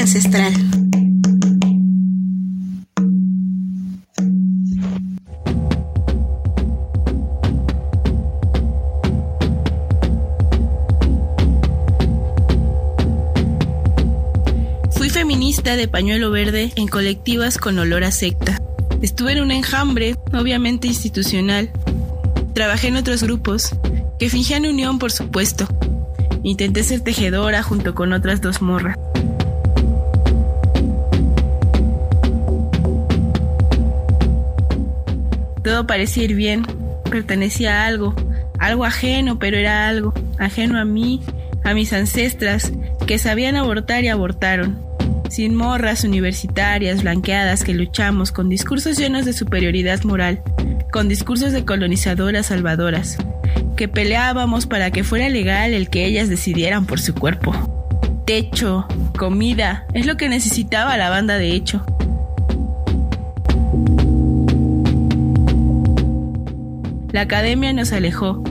[0.00, 0.52] ancestral.
[14.90, 18.60] Fui feminista de pañuelo verde en colectivas con olor a secta.
[19.02, 21.70] Estuve en un enjambre, obviamente institucional.
[22.54, 23.70] Trabajé en otros grupos,
[24.18, 25.68] que fingían unión por supuesto.
[26.42, 28.96] Intenté ser tejedora junto con otras dos morras.
[35.62, 36.64] Todo parecía ir bien,
[37.10, 38.14] pertenecía a algo,
[38.58, 41.22] algo ajeno, pero era algo, ajeno a mí,
[41.64, 42.72] a mis ancestras,
[43.06, 44.82] que sabían abortar y abortaron.
[45.28, 50.42] Sin morras universitarias blanqueadas que luchamos con discursos llenos de superioridad moral,
[50.90, 53.18] con discursos de colonizadoras salvadoras,
[53.78, 57.54] que peleábamos para que fuera legal el que ellas decidieran por su cuerpo.
[58.26, 61.86] Techo, comida, es lo que necesitaba la banda de hecho.
[67.12, 68.42] La academia nos alejó,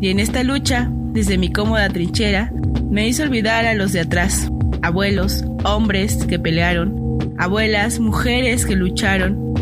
[0.00, 2.52] y en esta lucha, desde mi cómoda trinchera,
[2.88, 4.48] me hizo olvidar a los de atrás,
[4.80, 9.54] abuelos, hombres que pelearon, abuelas, mujeres que lucharon.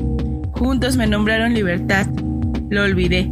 [0.53, 2.06] Juntos me nombraron libertad,
[2.69, 3.31] lo olvidé.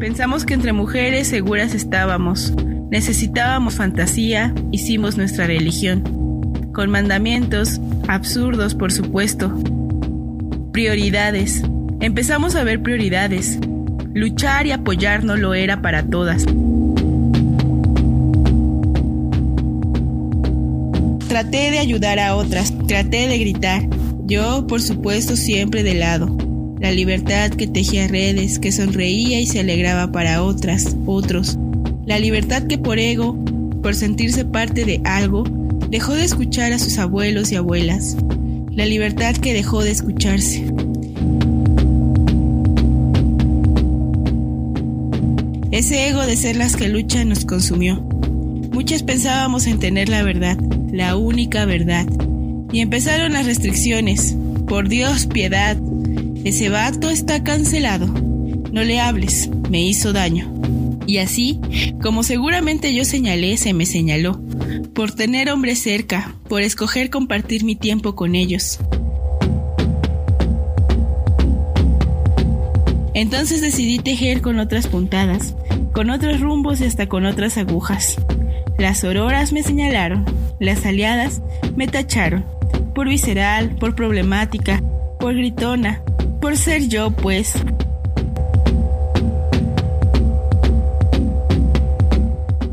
[0.00, 2.54] Pensamos que entre mujeres seguras estábamos,
[2.90, 9.54] necesitábamos fantasía, hicimos nuestra religión, con mandamientos, absurdos por supuesto,
[10.72, 11.62] Prioridades.
[12.00, 13.58] Empezamos a ver prioridades.
[14.14, 16.46] Luchar y apoyar no lo era para todas.
[21.28, 23.82] Traté de ayudar a otras, traté de gritar.
[24.26, 26.36] Yo, por supuesto, siempre de lado.
[26.80, 31.58] La libertad que tejía redes, que sonreía y se alegraba para otras, otros.
[32.06, 33.36] La libertad que por ego,
[33.82, 35.44] por sentirse parte de algo,
[35.90, 38.16] dejó de escuchar a sus abuelos y abuelas
[38.70, 40.64] la libertad que dejó de escucharse.
[45.70, 47.96] Ese ego de ser las que luchan nos consumió.
[48.72, 50.56] Muchas pensábamos en tener la verdad,
[50.92, 52.06] la única verdad.
[52.72, 54.36] Y empezaron las restricciones.
[54.66, 55.76] Por Dios, piedad.
[56.44, 58.06] Ese vato está cancelado.
[58.06, 60.52] No le hables, me hizo daño.
[61.06, 61.60] Y así,
[62.02, 64.40] como seguramente yo señalé, se me señaló
[64.94, 68.78] por tener hombres cerca, por escoger compartir mi tiempo con ellos.
[73.14, 75.54] Entonces decidí tejer con otras puntadas,
[75.92, 78.16] con otros rumbos y hasta con otras agujas.
[78.78, 80.24] Las auroras me señalaron,
[80.58, 81.42] las aliadas
[81.76, 82.44] me tacharon,
[82.94, 84.82] por visceral, por problemática,
[85.18, 86.02] por gritona,
[86.40, 87.52] por ser yo, pues.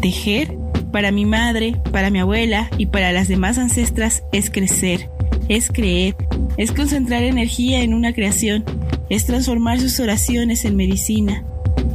[0.01, 0.57] Tejer
[0.91, 5.09] para mi madre, para mi abuela y para las demás ancestras es crecer,
[5.49, 6.15] es creer,
[6.55, 8.63] es concentrar energía en una creación,
[9.09, 11.43] es transformar sus oraciones en medicina,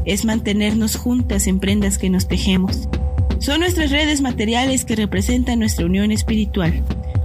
[0.05, 2.89] es mantenernos juntas en prendas que nos tejemos.
[3.39, 6.85] Son nuestras redes materiales que representan nuestra unión espiritual,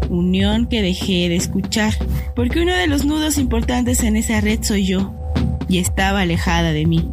[0.09, 1.93] unión que dejé de escuchar,
[2.35, 5.13] porque uno de los nudos importantes en esa red soy yo,
[5.69, 7.09] y estaba alejada de mí.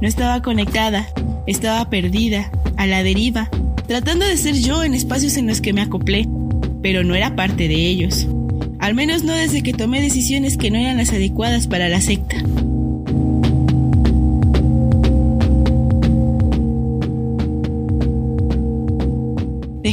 [0.00, 1.08] No estaba conectada,
[1.46, 3.50] estaba perdida, a la deriva,
[3.86, 6.28] tratando de ser yo en espacios en los que me acoplé,
[6.82, 8.26] pero no era parte de ellos.
[8.78, 12.36] Al menos no desde que tomé decisiones que no eran las adecuadas para la secta.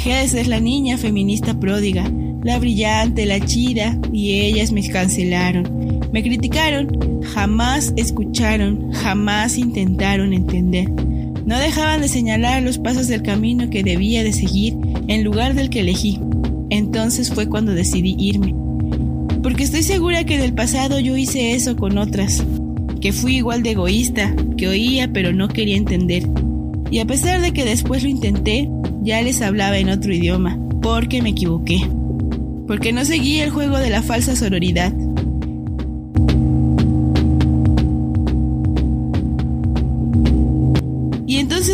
[0.05, 2.09] De ser la niña feminista pródiga,
[2.43, 5.99] la brillante, la chida, y ellas me cancelaron.
[6.13, 10.91] Me criticaron, jamás escucharon, jamás intentaron entender.
[10.91, 14.77] No dejaban de señalar los pasos del camino que debía de seguir
[15.07, 16.19] en lugar del que elegí.
[16.69, 18.53] Entonces fue cuando decidí irme.
[19.41, 22.43] Porque estoy segura que en el pasado yo hice eso con otras,
[23.01, 26.27] que fui igual de egoísta, que oía pero no quería entender.
[26.91, 28.69] Y a pesar de que después lo intenté,
[29.05, 31.87] ya les hablaba en otro idioma, porque me equivoqué.
[32.67, 34.91] Porque no seguí el juego de la falsa sororidad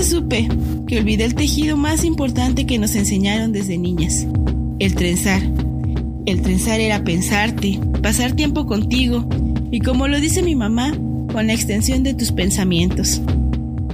[0.04, 0.48] supe
[0.88, 4.28] que olvidé el tejido más importante que nos enseñaron desde niñas,
[4.80, 5.42] el trenzar.
[6.26, 9.28] El trenzar era pensarte, pasar tiempo contigo
[9.72, 10.94] y como lo dice mi mamá,
[11.32, 13.22] con la extensión de tus pensamientos.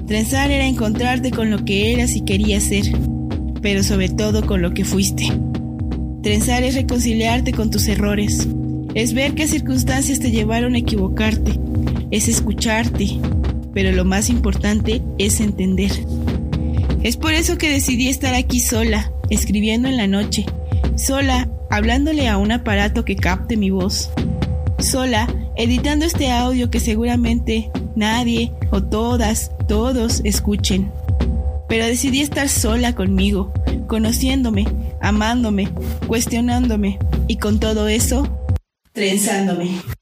[0.08, 2.86] Trenzar era encontrarte con lo que eras y querías ser,
[3.68, 5.30] pero sobre todo con lo que fuiste.
[6.24, 8.48] Trenzar es reconciliarte con tus errores,
[8.94, 11.60] es ver qué circunstancias te llevaron a equivocarte,
[12.10, 13.20] es escucharte,
[13.74, 15.92] pero lo más importante es entender.
[17.04, 20.46] Es por eso que decidí estar aquí sola, escribiendo en la noche,
[20.96, 24.12] sola, hablándole a un aparato que capte mi voz,
[24.80, 25.28] sola,
[25.58, 30.90] editando este audio que seguramente nadie o todas, todos escuchen.
[31.68, 33.54] Pero decidí estar sola conmigo,
[33.88, 34.66] conociéndome,
[35.02, 35.70] amándome,
[36.08, 38.28] cuestionándome y con todo eso,
[38.94, 39.97] trenzándome.